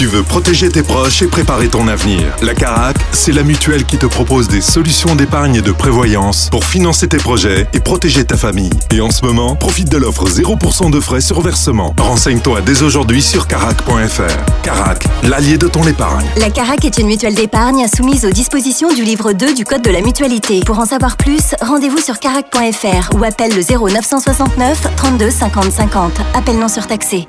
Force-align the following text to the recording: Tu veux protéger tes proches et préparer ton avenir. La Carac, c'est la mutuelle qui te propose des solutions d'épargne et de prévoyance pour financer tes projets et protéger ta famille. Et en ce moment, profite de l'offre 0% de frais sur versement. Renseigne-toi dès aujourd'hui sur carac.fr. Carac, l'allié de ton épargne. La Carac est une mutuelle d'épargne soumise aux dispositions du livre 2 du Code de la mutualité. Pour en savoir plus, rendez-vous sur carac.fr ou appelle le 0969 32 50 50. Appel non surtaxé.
Tu 0.00 0.06
veux 0.06 0.22
protéger 0.22 0.70
tes 0.70 0.82
proches 0.82 1.20
et 1.20 1.26
préparer 1.26 1.68
ton 1.68 1.86
avenir. 1.86 2.34
La 2.40 2.54
Carac, 2.54 2.96
c'est 3.12 3.32
la 3.32 3.42
mutuelle 3.42 3.84
qui 3.84 3.98
te 3.98 4.06
propose 4.06 4.48
des 4.48 4.62
solutions 4.62 5.14
d'épargne 5.14 5.56
et 5.56 5.60
de 5.60 5.72
prévoyance 5.72 6.48
pour 6.50 6.64
financer 6.64 7.06
tes 7.06 7.18
projets 7.18 7.68
et 7.74 7.80
protéger 7.80 8.24
ta 8.24 8.38
famille. 8.38 8.70
Et 8.90 9.02
en 9.02 9.10
ce 9.10 9.26
moment, 9.26 9.56
profite 9.56 9.90
de 9.90 9.98
l'offre 9.98 10.26
0% 10.26 10.90
de 10.90 11.00
frais 11.00 11.20
sur 11.20 11.42
versement. 11.42 11.94
Renseigne-toi 11.98 12.62
dès 12.62 12.80
aujourd'hui 12.80 13.20
sur 13.20 13.46
carac.fr. 13.46 14.62
Carac, 14.62 15.04
l'allié 15.22 15.58
de 15.58 15.68
ton 15.68 15.82
épargne. 15.82 16.26
La 16.38 16.48
Carac 16.48 16.82
est 16.86 16.96
une 16.96 17.08
mutuelle 17.08 17.34
d'épargne 17.34 17.86
soumise 17.86 18.24
aux 18.24 18.30
dispositions 18.30 18.94
du 18.94 19.04
livre 19.04 19.34
2 19.34 19.52
du 19.52 19.66
Code 19.66 19.82
de 19.82 19.90
la 19.90 20.00
mutualité. 20.00 20.62
Pour 20.64 20.78
en 20.78 20.86
savoir 20.86 21.18
plus, 21.18 21.54
rendez-vous 21.60 22.00
sur 22.00 22.18
carac.fr 22.20 23.18
ou 23.18 23.22
appelle 23.22 23.52
le 23.54 23.60
0969 23.60 24.96
32 24.96 25.30
50 25.30 25.70
50. 25.70 26.12
Appel 26.32 26.58
non 26.58 26.68
surtaxé. 26.68 27.28